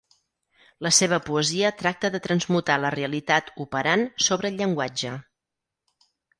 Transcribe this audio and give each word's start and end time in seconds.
La 0.85 0.91
seva 0.99 1.19
poesia 1.27 1.71
tracta 1.81 2.11
de 2.15 2.23
transmutar 2.29 2.79
la 2.87 2.93
realitat 2.97 3.55
operant 3.69 4.09
sobre 4.31 4.53
el 4.53 4.61
llenguatge. 4.65 5.17